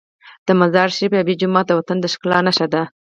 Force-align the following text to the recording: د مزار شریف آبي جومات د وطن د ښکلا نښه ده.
د 0.45 0.47
مزار 0.59 0.89
شریف 0.95 1.13
آبي 1.21 1.33
جومات 1.41 1.65
د 1.67 1.71
وطن 1.79 1.97
د 2.01 2.05
ښکلا 2.13 2.37
نښه 2.47 2.67
ده. 2.73 2.81